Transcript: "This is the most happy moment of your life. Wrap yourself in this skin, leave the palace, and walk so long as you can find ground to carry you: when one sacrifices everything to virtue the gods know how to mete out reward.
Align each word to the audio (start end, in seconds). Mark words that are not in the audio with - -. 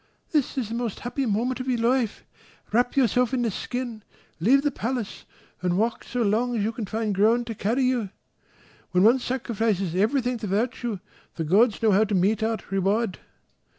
"This 0.31 0.57
is 0.57 0.69
the 0.69 0.73
most 0.73 1.01
happy 1.01 1.27
moment 1.27 1.59
of 1.59 1.67
your 1.67 1.77
life. 1.87 2.25
Wrap 2.73 2.97
yourself 2.97 3.35
in 3.35 3.43
this 3.43 3.53
skin, 3.53 4.01
leave 4.39 4.63
the 4.63 4.71
palace, 4.71 5.25
and 5.61 5.77
walk 5.77 6.03
so 6.03 6.23
long 6.23 6.57
as 6.57 6.63
you 6.63 6.71
can 6.71 6.87
find 6.87 7.13
ground 7.13 7.45
to 7.45 7.53
carry 7.53 7.83
you: 7.83 8.09
when 8.93 9.03
one 9.03 9.19
sacrifices 9.19 9.93
everything 9.93 10.39
to 10.39 10.47
virtue 10.47 10.97
the 11.35 11.43
gods 11.43 11.83
know 11.83 11.91
how 11.91 12.05
to 12.05 12.15
mete 12.15 12.41
out 12.41 12.71
reward. 12.71 13.19